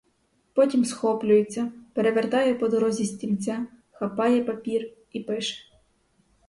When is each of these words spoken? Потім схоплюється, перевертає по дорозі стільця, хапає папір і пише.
Потім 0.53 0.85
схоплюється, 0.85 1.71
перевертає 1.93 2.53
по 2.55 2.67
дорозі 2.67 3.05
стільця, 3.05 3.67
хапає 3.91 4.43
папір 4.43 4.93
і 5.11 5.19
пише. 5.19 5.71